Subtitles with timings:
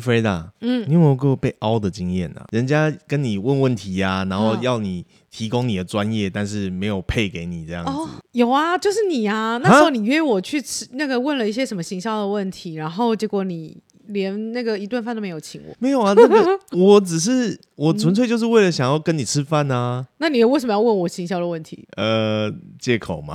[0.00, 2.46] Freda，嗯，你有没有过被凹的经验啊？
[2.50, 7.90] 人家跟你问问题呀、啊，然后要你提供你的专业，但是没有配给你这样子。
[7.90, 9.58] 哦，有啊，就是你啊。
[9.62, 13.76] 那时候你约我去吃那个，问了一些什么行销的问题，然后结果你
[14.08, 15.74] 连那个一顿饭都没有请我。
[15.78, 20.06] 没有啊，那个我只是我纯粹就是为了想要跟你吃饭啊。
[20.18, 21.86] 那你为什么要问我行销的问题？
[21.96, 23.34] 呃，借口嘛。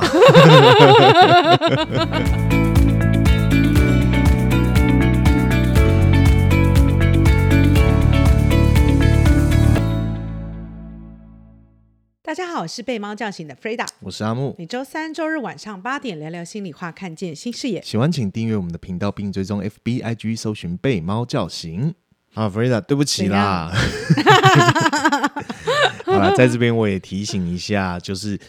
[12.32, 14.56] 大家好，我是被猫叫醒的 Freda，我是阿木。
[14.58, 17.82] 每周三、周日晚上八点聊聊心里话，看见新视野。
[17.82, 21.94] 喜欢请订阅我们的频道，并追踪 FB、IG，搜寻被猫叫醒。
[22.34, 23.70] 啊，Freda，对不起啦。
[26.07, 28.40] 好了，在这边我也提醒一下，就是。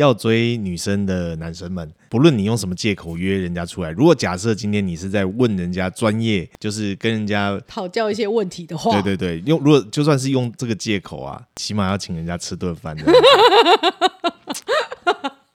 [0.00, 13.04] 要追女生的男生们，不论你用什么借口约人家出来，如果假设今天你是在问人家专业，就是跟人家讨教一些问题的话，对对对，用如果就算是用这个借口啊，起码要请人家吃顿饭的。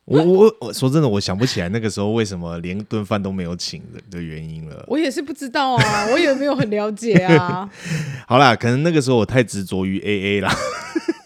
[0.06, 4.86] 我我我说真的，我想不起来那个时候为什么连顿饭都没有请的的原因了。
[4.88, 7.68] 我也是不知道啊，我也没有很了解啊。
[8.30, 10.56] 好啦，可能那个时候我太执着于 AA 啦。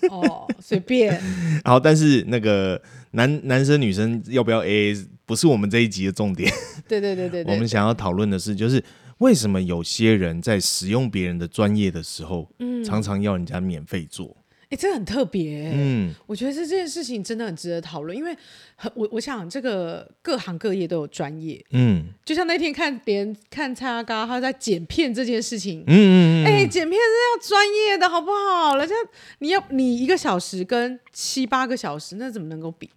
[0.10, 1.22] 哦，随便。
[1.66, 2.82] 好，但是那个。
[3.12, 6.52] 男男生女生要不要 AA 不是我们这一集的重点。
[6.88, 8.84] 对对对对，我们想要讨论的是，就是
[9.20, 14.36] 为什么有些人在使用别人的专业的时候，嗯，常常要人家免费做。
[14.70, 15.72] 哎、欸，这很特别、欸。
[15.74, 18.38] 嗯，我觉得这件事情真的很值得讨论，因为
[18.76, 21.60] 很我我想这个各行各业都有专业。
[21.72, 25.82] 嗯，就像那天看别人看蔡阿嘎他在剪片这件事情。
[25.88, 26.46] 嗯嗯嗯。
[26.46, 28.78] 哎、欸，剪片是要专业的，好不好？
[28.78, 28.94] 人家
[29.40, 32.88] 你要你一个小时跟七八个小时，那怎么能够比？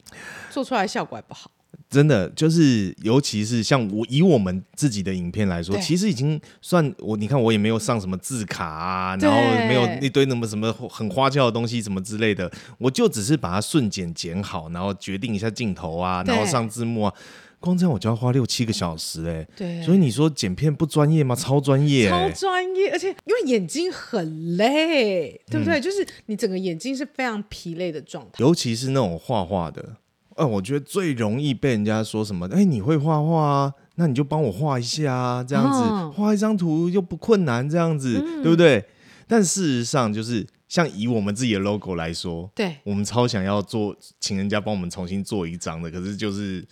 [0.51, 1.51] 做出来效果还不好。
[1.93, 17.15] 真的就是，尤其是像我以我们自己的影片来说，其实已经算我，你看我也没有上什么字卡啊，然后没有一堆那么什么很花俏的东西什么之类的，我就只是把它瞬剪剪好，然后决定一下镜头啊，然后上字幕啊，
[17.61, 21.35] 光这样我就要花六七个小时哎、欸，对，所以你说剪片不专业吗？
[21.35, 25.79] 超专业、欸，超专业，而且因为眼睛很累，对不对？
[25.79, 29.97] 嗯、就是你整个眼睛是非常疲累的状态，尤其是那种画画的。
[30.37, 32.49] 呃，我觉得最容易被人家说什么？
[32.53, 33.75] 哎，你会画画啊？
[33.97, 38.85] 那你就帮我画一下啊，这样子画、哦、一张图又不困难，这样子、嗯、对不对？
[39.29, 46.65] 但事实上，就是像以我们自己的 logo 来说，对，我们超想要做，请人家帮我们重新做一张的，可是就是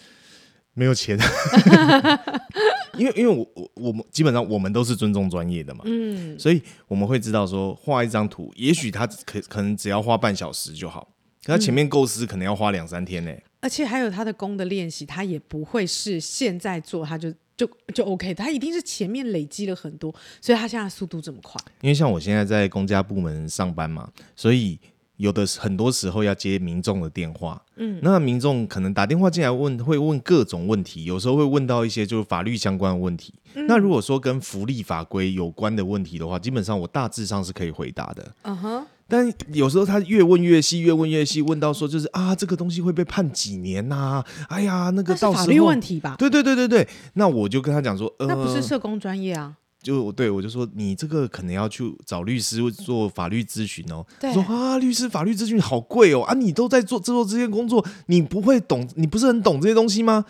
[0.75, 1.19] 没有钱。
[2.99, 11.09] 因为因为我我我们基本上我们都是尊重专业的嘛，嗯，所以我们会知道说画一张图，也许他可可能只要花半小时就好，
[11.45, 13.43] 可他前面构思可能要花两三天呢、欸。
[13.61, 20.11] 而且还有他的功的练习，他也不会是现在做他就就就 OK，他一定是前面累积了很多，
[20.41, 21.61] 所以他现在速度这么快。
[21.83, 24.79] 因为像我现在在公家部门上班嘛，所以
[25.19, 33.35] 有的很多时候要接民众的电话，嗯，那民众可能打电话进来问，会问各种问题，有时候会问到一些就是法律相关的问题。
[33.53, 38.35] 嗯、那如果说跟福利法规有关的问题的话，基本上我大致上是可以回答的。
[38.43, 38.87] 嗯哼。
[39.11, 44.25] 但有时候他越问越细，越问越细，问到说就是啊，这个东西会被判几年呐、啊？
[44.49, 46.15] 哎呀，那个到时候法律问题吧？
[46.17, 46.89] 对对对对对。
[47.15, 49.55] 那我就跟他讲说，呃，那不是社工专业啊。
[49.83, 54.07] 就对我就说，你这个可能要去找律师做法律咨询哦。
[54.21, 54.33] 对。
[54.33, 60.25] 说啊，律师法律咨询好贵哦啊，你都在做做这些工作，你不会懂，你不是很懂这些东西吗？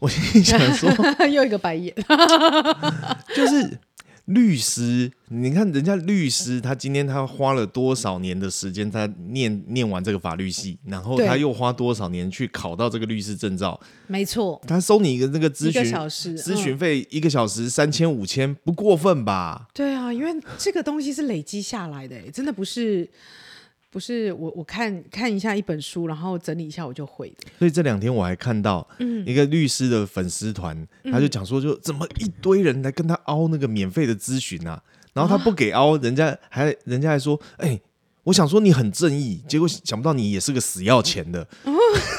[0.00, 0.90] 我心里想说，
[1.30, 1.94] 又一个白眼，
[3.36, 3.78] 就是。
[4.26, 13.78] 律师，你看人家律师，他今天他花了多少年的时间，他念念完这个法律系，然后他又花多少年去考到这个律师证照？
[14.06, 19.68] 没错，他收你一个那个咨询小时咨询费一个小时三千五千，不过分吧？
[19.74, 23.08] 对啊，因为这个东西是累积下来的，真的不是。
[23.92, 27.36] 不是我，我看看一下一本书，然后整理一下我就会的。
[27.58, 28.88] 所以这两天我还看到
[29.26, 34.82] 一个律师的粉丝团，嗯、他就讲说，就怎么一堆人来跟他凹那个免费的咨询啊，
[35.12, 37.82] 然后他不给凹，人家还人家还说，哎、欸，
[38.24, 41.46] 我想说你很正义，结果想不到你也是个死要钱的。
[41.64, 41.72] 哦、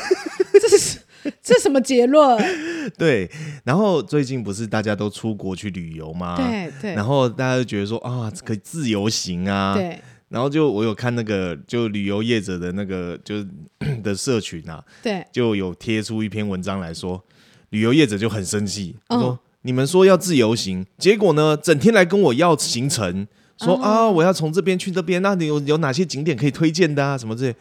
[0.61, 0.99] 这是
[1.41, 2.39] 这是什么结论？
[2.99, 3.27] 对，
[3.63, 6.35] 然后最近不是大家都出国去旅游吗？
[6.37, 9.99] 对对，然后大家就觉得说啊，可以自由行啊，对。
[10.33, 13.47] 然后就我有看那个就旅游业者的那个就是
[14.01, 17.23] 的社群啊，对，就有贴出一篇文章来说，
[17.69, 23.27] 旅游业者就很生气，他、说你们说要自由行，结果呢，整天来跟我要行程，
[23.59, 27.15] 说、哦、啊我要从这边去这边，那你有有哪些景点可以推荐的啊？
[27.15, 27.55] 什么这些？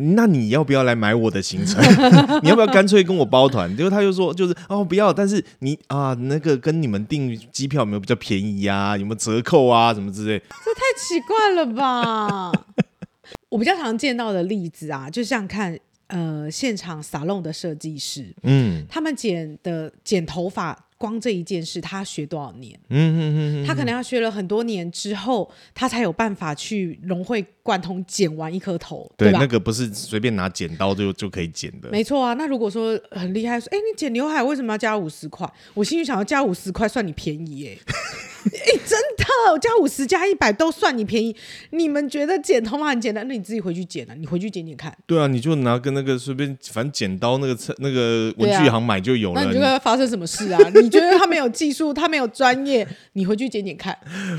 [0.00, 1.82] 那你要不要来买我的行程？
[2.42, 3.68] 你要不要干脆跟我包团？
[3.76, 5.12] 结果他就说，就是哦，不要。
[5.12, 8.96] 但是你啊，那个跟你们订机票有没有比较便宜啊？
[8.96, 9.92] 有没有折扣啊？
[9.92, 10.38] 什么之类？
[10.38, 12.52] 这太奇怪了吧！
[13.50, 20.86] 我比较常见到的例子啊，就像看呃现场沙龙的设计师，嗯，他们剪的剪头发。
[20.98, 22.78] 光这一件事，他学多少年？
[22.88, 29.38] 嗯嗯嗯，他可能要学了很多年之后，他才有办法去融会贯通剪完一颗头，对，对吧？
[29.40, 31.88] 那个不是随便拿剪刀就就可以剪的。
[31.90, 35.48] 没错啊，那如果说很厉害，说，哎，你剪刘海为什么要加五十块？
[35.72, 37.78] 我心里想要加五十块算你便宜耶。
[38.46, 41.34] 哎，真的，我加五十加一百都算你便宜。
[41.70, 44.96] 你们觉得剪头发很简单，那你自己回去剪啊，你回去剪剪看。
[45.06, 49.40] 对啊，你就拿个那个随便，反正剪刀那个那个文具行买就有了。
[49.40, 50.58] 啊、那你觉得发生什么事啊？
[50.74, 53.96] 你觉得他没有技术，他没有专业，你回去剪剪看。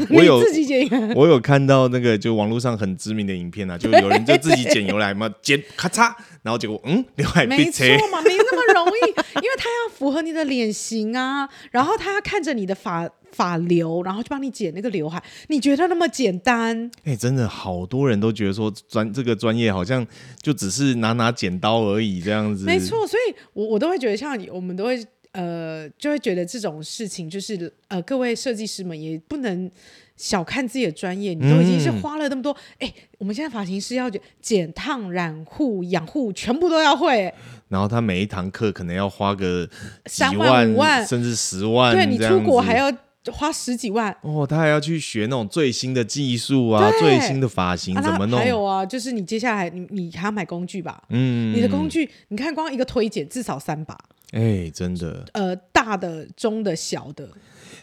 [0.09, 0.87] 我有自己剪。
[1.15, 13.09] 我有看到那个就网络上很知名的影片啊，就有人就自己剪油来嘛，剪咔嚓，然后结果嗯，刘海没错嘛，没那么容易，因为他要符合你的脸型啊，然后他要看着你的发。
[13.31, 16.85] 发流，然后去帮你剪那个刘海，你觉得那么简单？
[17.03, 20.05] 哎、欸，真的好多人都觉得说专这个专业好像
[20.41, 22.65] 就只是拿拿剪刀而已这样子。
[22.65, 29.69] 没错，所以我我都会觉得，像你我们都会呃，就会觉得这种事情就是呃，各位设计师们也不能
[30.17, 32.51] 小看自己的专业，你都已经是花了那么多。
[32.79, 34.09] 哎、嗯欸，我们现在发型师要
[34.41, 37.31] 剪烫、染护、养护，全部都要会。
[37.67, 39.69] 然后他每一堂课可能要花个、
[40.07, 41.93] 三万、五万，甚至十万。
[41.95, 42.91] 对，你出国还要。
[43.31, 48.39] 花十几万哦，他还要去学那种最新的技术啊，最新的发型怎么弄？
[48.39, 51.03] 还有啊，就是你接下来你你还要买工具吧？
[51.09, 53.97] 嗯，你的工具，你看光一个推剪至少三把，
[54.31, 55.25] 哎，真的。
[55.33, 57.29] 呃，大的、中的、小的，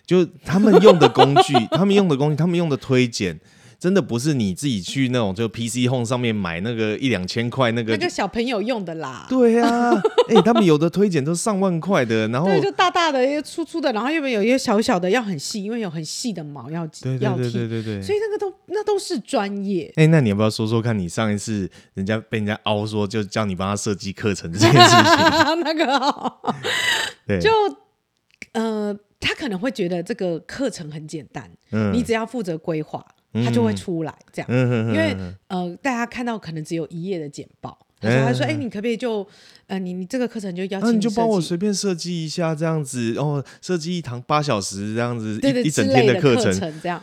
[0.07, 3.39] 就他们用的工具， 他们用的工具，他们用的推剪。
[3.79, 9.27] 真的不是你自己去那种就 PC Home 上面买那个一两千块那个，那个小朋友用的啦。
[9.29, 9.91] 对啊，
[10.29, 19.93] 哎、欸，他们有的推荐都上万块的，然后对，就大大的，一个粗粗的，然后又没有一些小小的，要很细，因为有很细的毛要对对对对对对，所以那个都那都是专业。
[19.97, 25.61] 哎、欸，那你要不要说说看你上一次人家被人家凹说就叫你帮他设计课程这件事情？
[25.63, 26.33] 那个、哦，
[27.27, 27.51] 对，就
[28.53, 33.05] 呃，他可能会觉得这个课程很简单，嗯，你只要负责规划。
[33.33, 35.17] 他就会出来这样，因为
[35.49, 39.27] 呃，大家看到可能只有一页的简报，他说他说，哎，你可不可以就
[39.67, 47.03] 呃，你你这个课程就邀请，你就帮我随便设计一下这样子，然哦，设计一堂八小时这样子，一一整天的课程这样。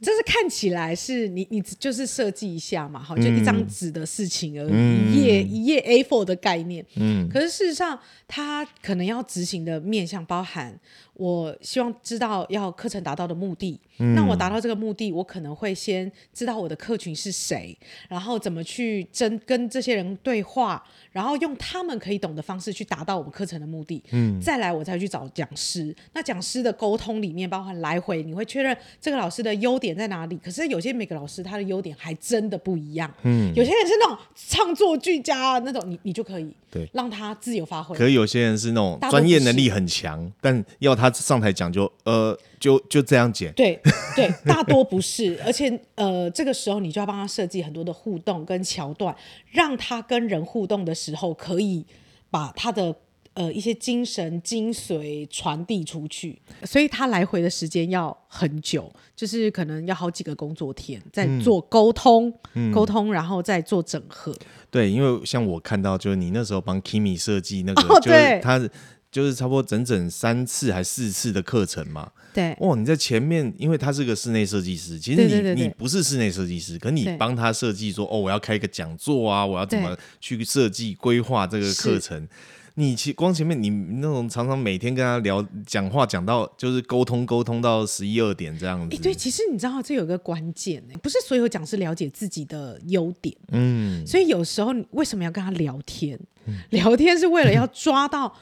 [0.00, 6.84] 就是看起来是你你就是设计一下嘛，好，就一张纸的事情而已，嗯、一页一页 A4 的概念。
[6.96, 10.78] 嗯，可是事实上，他可能要执行的面向包含，
[11.20, 13.78] 我希望知道要课程达到的目的。
[13.98, 17.76] 嗯、那我达到这个目的，我可能会先知道我的客群是谁，
[18.08, 20.82] 然后怎么去真跟这些人对话，
[21.12, 24.02] 然后用他们可以懂的方式去达到我们课程的目的。
[24.12, 25.94] 嗯，再来我才去找讲师。
[26.14, 30.38] 那讲师的沟通里面包含来回，你会确认这个老师的优点在哪里。
[30.38, 33.12] 可是有些每个老师他的优点还真的不一样。
[33.24, 37.94] 嗯，有些人是那种唱作俱佳那种，你你就可以对让他自由发挥。
[37.94, 42.38] 可是有些人是那种专业能力很强，但要他上台讲就呃。
[42.60, 43.80] 就就这样剪，对
[44.14, 49.16] 对，大多不是， 而且呃，这个时候你就要帮他设计很多的互动跟桥段，
[49.50, 51.86] 让他跟人互动的时候，可以
[52.30, 52.94] 把他的
[53.32, 64.36] 呃一些精神精髓传递出去，所以他来回的时间要很久，就是可能要好几个工作天在做沟通，嗯、沟通，然后再做整合。
[64.70, 68.60] 对，因为像我看到，就是你那时候帮 Kimi 设计那个，哦、就是他。
[69.10, 72.10] 就是差不多整整三次还四次的课程嘛。
[72.32, 72.56] 对。
[72.60, 82.28] 哇，你在前面，因为他是个室内设计师，其实你你不是室内设计师，可你帮他设计说，哦，我要开一个讲座啊，我要怎么去设计规划这个课程。
[82.76, 88.96] 你其光前面你那种常常每天跟他聊讲话，讲到就是沟通沟通到十一二点这样子。
[88.96, 96.18] 欸、对，其实你知道这有个关键，不是所有讲师了解自己的优点，嗯，所以有时候你为什么要跟他聊天？
[96.46, 98.34] 嗯、聊天是为了要抓到。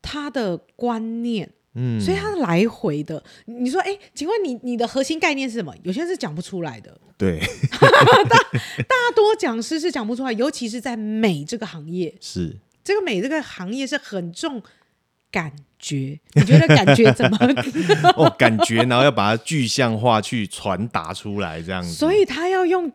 [0.00, 3.22] 他的观念，嗯，所以他是来回的。
[3.46, 5.74] 你说，哎，请问你你的核心概念是什么？
[5.82, 6.98] 有些人是讲不出来的。
[7.18, 7.40] 对，
[8.28, 8.38] 大
[8.86, 14.62] 大多讲师是讲不出来，尤其是在美这个行业，是这个美这个行业是很重
[15.30, 16.20] 感觉。
[16.34, 17.38] 你觉得感觉怎么？
[18.16, 21.92] 哦，感觉，然后要把它具象化去传达出来，这样子。
[21.94, 22.92] 所以他要用，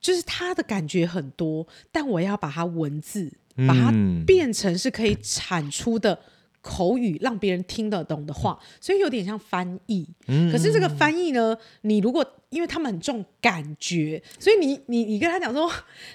[0.00, 3.32] 就是他的感觉很多，但我要把它文字，
[3.66, 3.90] 把它
[4.26, 6.18] 变成是可以产出的。
[6.62, 10.08] 口语让别人听得懂的话，所以有点像翻译。
[10.28, 15.70] 嗯，可是这个翻译呢，你如果因为他们很重感觉，所以你你你跟他讲说，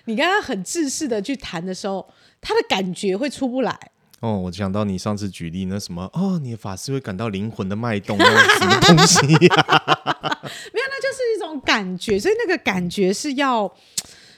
[0.05, 2.07] 你跟他很正式的去谈的时候，
[2.39, 3.77] 他的感觉会出不来。
[4.21, 9.65] 哦，我想到你上次举例那什么哦，你的法师会感到灵魂的脉动，什么东西呀？
[10.73, 13.71] 没有，那就是一种感觉，所以那个感觉是要。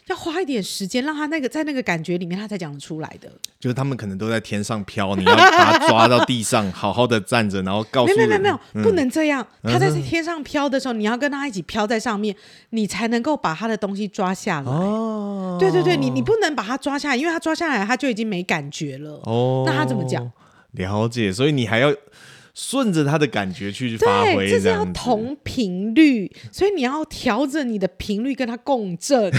[0.10, 3.32] 要花一点时间，让他那个在那个感觉里面，他才讲得出来的。
[3.60, 8.16] 就是他们可能都在天上飘，你要把他抓到地上，好好的站着，然后告诉。
[8.16, 9.46] 没有没有没有，嗯、不能这样。
[9.63, 12.36] 他在天上飘的时候，你要跟他一起飘在上面，
[12.72, 14.72] 你才能够把他的东西抓下来。
[14.72, 19.22] 哦，对对对，你你不能把他抓下来，因为他抓下来他就已经没感觉了。
[19.25, 20.30] 哦，那他怎么讲？
[20.72, 21.94] 了解，所以你还要。
[22.60, 29.32] 顺着他的感觉去发挥，对，这是要同频率，所以你要调整你的频率跟他共振。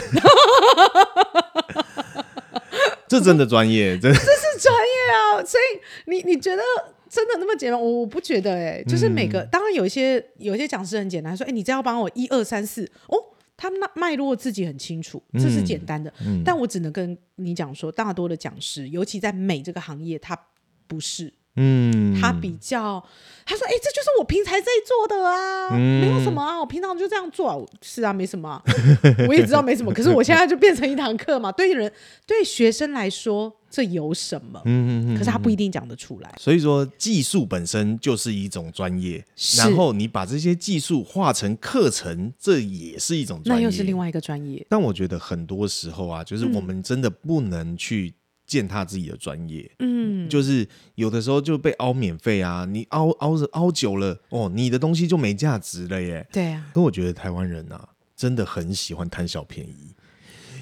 [3.07, 5.45] 这真的专业，真的 这是专业啊！
[5.45, 5.63] 所以
[6.11, 6.63] 你你觉得
[7.11, 7.79] 真的那么简单？
[7.79, 13.19] 我我不觉得哎、欸，就是每个、嗯、当然有一些有一些讲师很简单，说哎，你只要帮我一二三四哦，
[13.55, 16.11] 他那脉络自己很清楚，这是简单的。
[16.21, 20.39] 嗯嗯、但我只能跟你讲说，大多的讲师，尤其在美这个行业，他
[20.87, 21.35] 不是。
[21.57, 23.05] 嗯，他比较，
[23.45, 27.57] 他说：“哎、欸，这就是我平常在做的啊，嗯、没有什么啊，我平常就这样做啊。
[27.83, 28.63] 是啊，没什么、啊，
[29.29, 29.93] 我也知道没什么。
[29.93, 31.93] 可是我现在就变成一堂课嘛， 对人
[32.27, 34.63] 对学生来说，这有什么？
[34.65, 35.19] 嗯嗯嗯。
[35.19, 36.33] 可是他不一定讲得出来。
[36.39, 39.23] 所以说，技术本身就是一种专业，
[39.59, 44.65] 然后你把这些技术化成课程，这也是一种专业，那又是另外一个专业。
[44.71, 48.15] 但我觉得很多时候啊，就是我们真的不能去。
[48.51, 50.67] 践踏自己的专业，嗯，就是
[50.97, 56.27] 有的时候就被凹免费啊，你凹凹着凹久了，哦，你的东西就没价值了耶。
[56.33, 59.95] 对啊，可我觉得台湾人啊，真的很喜欢贪小便宜。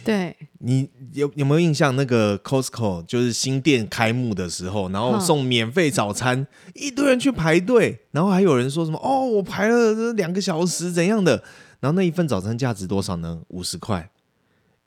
[0.04, 1.96] 对，你有有没有印象？
[1.96, 11.42] 那个 Costco 就是新店开幕的时候，然后送免费早餐，嗯、一堆人去排队，然后还有人说什么哦，我排了两个小时怎样的，
[11.80, 13.40] 然后那一份早餐价值多少呢？
[13.48, 14.10] 五十块。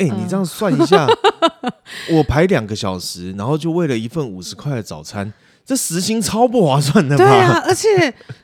[0.01, 1.07] 哎，你这样算一下，
[2.11, 5.31] 我排两个小时，然后就为了一份五十块的早餐，
[5.63, 7.15] 这时薪超不划算的。
[7.15, 7.87] 对啊，而且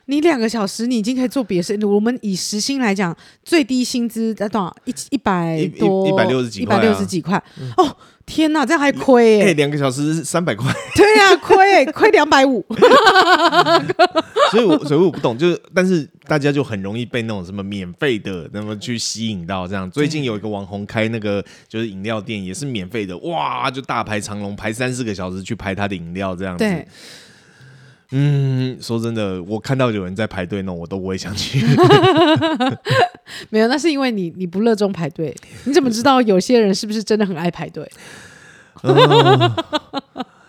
[0.06, 1.86] 你两个小时，你已经可以做别的事。
[1.86, 4.76] 我们以时薪来讲，最低薪资在多少？
[4.86, 7.44] 一一百多，一百六十几块，一百六十几块。
[7.78, 7.98] 哦。
[8.28, 9.54] 天哪，这样还亏哎、欸！
[9.54, 10.72] 两个小时三百块。
[10.96, 12.64] 对呀、啊，亏哎、欸， 亏两百五。
[14.52, 19.90] 所以我，所以我不懂，就是，但是大家就很容易被那种什么免费的，那么去吸引到这样。
[19.90, 26.66] 最近有一个网红开那个就是饮料店，也是免费的，哇，就大排长龙，排三四个小时去排他的饮料这样子。
[28.10, 28.20] 对。
[28.20, 31.60] 嗯，说真的，我看到有人在排队弄，我都不会想去。
[33.50, 35.36] 没有，那是因为你你不热衷排队。
[35.66, 37.90] 你怎么知道有些人是不是真的很爱排队？
[38.84, 39.56] 呃、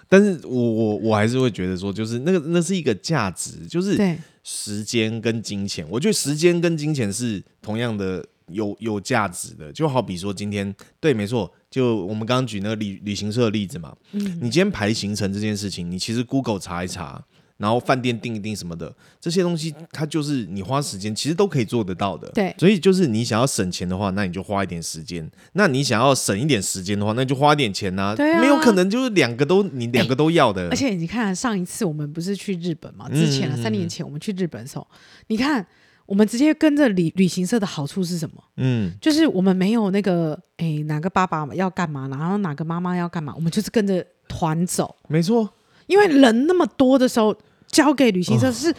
[0.09, 3.99] 但是我我我还是会觉得说，就是那个那是一个价值，就是
[4.45, 5.85] 时间跟金钱。
[5.91, 9.73] 我觉得时间跟金钱是同样的有有价值的。
[9.73, 13.97] 就好比说今天，对，没错，就我们刚刚举那个旅旅行社的例子嘛。
[14.13, 17.25] 嗯，你今天排行程这件事情，你其实 Google 查一查。
[17.59, 22.31] 然后饭店订一订什么的，这些东西它就是你花时间其实都可以做得到的。
[22.31, 28.15] 对，所以就是你想要省钱的话，那你就花一点时间；那你想要省一点时间的话，那就花一点钱呐。
[28.17, 30.69] 对啊，没有可能就是两个都你两个都要的。
[30.71, 33.09] 而且你看上一次我们不是去日本嘛？
[33.09, 34.87] 之前啊，三年前我们去日本的时候，
[35.27, 35.67] 你看
[36.07, 38.41] 我们直接跟着旅旅行社的好处是什么？
[38.59, 44.95] 嗯，就是我们没有那个诶哪个爸爸要干嘛，然后哪个妈妈要干嘛，我们就是跟着团走。
[45.09, 45.51] 没错，
[45.89, 47.37] 因为人那么多的时候。
[47.71, 48.75] 交给旅行社是，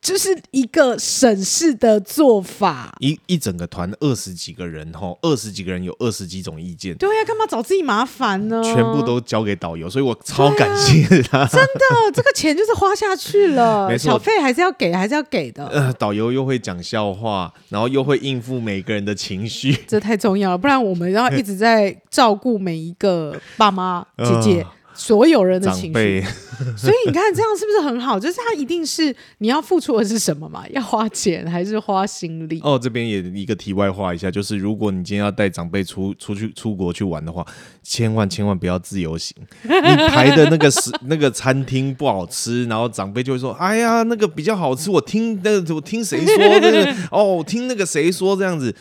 [0.00, 2.94] 这、哦、是一个省事的做法。
[3.00, 6.94] 一一整个团二十几个人哈，二十几个人有二十几种意见。
[6.96, 8.62] 对呀、啊，干嘛找自己麻烦呢？
[8.62, 11.38] 全部都交给导游，所以我超感谢他。
[11.38, 15.66] 啊、真的，这个钱就是花下去了， 小费还是要给，还是要给的。
[15.68, 20.58] 呃，导游又会讲笑话，然后又会应付每个人的情绪，这太重要了。
[20.58, 24.60] 不然我们要一直在照顾每一个爸妈 姐姐。
[24.62, 26.24] 呃所有人的情绪，
[26.76, 28.18] 所以你看这样是不是很好？
[28.18, 30.64] 就是他一定是你要付出的是什么嘛？
[30.70, 32.60] 要花钱还是花心力？
[32.62, 37.44] 哦，这边也一个题外话一下，就是如果你今天要带长辈出出去出国去玩的话，
[37.82, 39.36] 千万千万不要自由行。
[39.64, 39.70] 你
[40.08, 46.70] 排的那个是那个餐厅不好吃，然后长辈就会说：“哎呀，那个比较好吃。”我听那个我听谁说的？
[46.70, 48.74] 那个哦，听那个谁说这样子。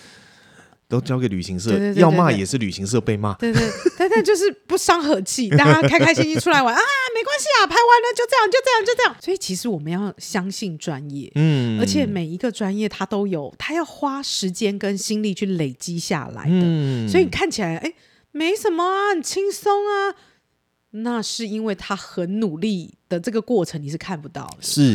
[0.94, 3.34] 都交给旅行社，对对对对对，要骂也是旅行社被骂。
[3.36, 3.62] 对对，
[3.98, 6.82] 但但就是不伤和气， 大家开开心心出来玩啊，
[7.16, 9.16] 没关系啊，拍完了就这样，就这样，就这样。
[9.20, 16.52] 所以其实我们要相信专业，嗯，而且每一个专业它都有，它要花时间跟心力去累积下来的。
[16.52, 17.94] 嗯，所以你看起来哎，
[18.32, 20.14] 没什么啊，很轻松啊。
[20.96, 24.58] 那是因为他很努力的这个过程你是看不到的。
[24.62, 24.94] 是，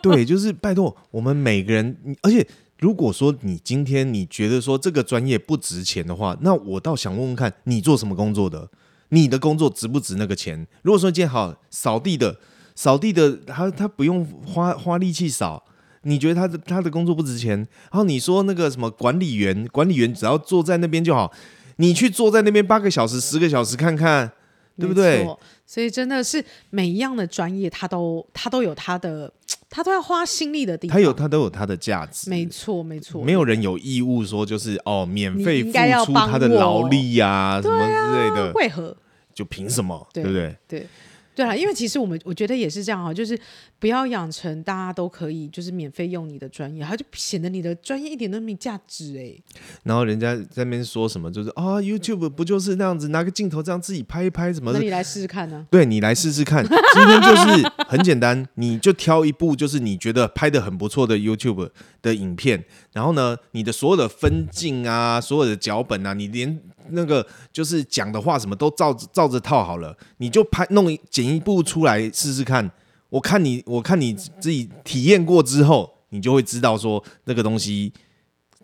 [0.00, 2.46] 对，就是拜托我们每个人，而且
[2.82, 8.68] 如果说你今天你觉得说这个专业不值钱的话，那我倒想问问看你做什么工作的？
[9.10, 10.66] 你的工作值不值那个钱？
[10.82, 12.36] 如果说今天好扫地的，
[12.74, 15.64] 扫地的他他不用花花力气扫，
[16.02, 17.56] 你觉得他的他的工作不值钱？
[17.56, 21.32] 然后你说那个什么管理员，管理员只要坐在那边就好，
[21.76, 24.32] 你去坐在那边八个小时、十个小时看看。
[24.74, 25.22] 对不对？
[25.66, 29.30] 所以真的是每一样的专业，它都它都有它的，
[29.74, 30.94] 它都要花心力的地方。
[30.94, 32.28] 他有他都有他的价值。
[32.28, 33.22] 没错，没错。
[33.24, 35.72] 没有人有义务说就是哦，免费付
[36.04, 38.52] 出他的劳力呀、啊，什么之类的。
[38.52, 38.94] 为何？
[39.32, 40.06] 就凭什么？
[40.12, 40.56] 对，对不对？
[40.68, 40.86] 对。
[41.34, 43.38] 对啊，因为其实我们我觉得也是这样哈，就是
[43.82, 49.34] 不要养成大家都可以就是免费用你的专业，它就显得你的专业一点都没价值哎。
[49.82, 54.78] 然后人家在那边说什么，就是啊、哦、YouTube 不就是那样子，拿个镜头这样自己拍一拍什么的？
[54.78, 55.66] 那你来试试看呢？
[55.68, 56.64] 对，你来试试看。
[56.64, 61.68] 今天就是很简单，你就挑一部就是你觉得拍的很不错的 YouTube
[62.00, 66.56] 的影片，然后呢，你的所有的分镜啊，所有的脚本啊，你连。
[66.90, 72.70] 那个就是讲的话，什么都照照着套好了，你就拍弄剪一部出来试试看。
[73.12, 77.92] 我看你，我看你自己体验过之后，你就会知道说那个东西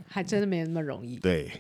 [0.07, 1.17] 还真的没那么容易。
[1.17, 1.51] 对，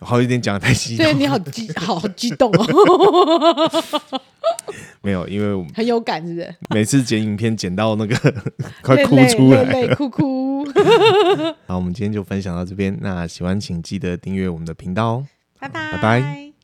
[0.00, 4.20] 好有点讲得太激动，对你好激，好激动哦。
[5.02, 6.54] 没有，因为我很有感，是不是？
[6.70, 8.16] 每次剪影片剪到那个
[8.80, 10.64] 快哭出来，泪哭哭。
[11.68, 12.96] 好，我们今天就分享到这边。
[13.02, 15.26] 那喜欢请记得订阅我们的频道哦。
[15.60, 15.92] 拜拜。
[15.92, 16.47] 拜拜。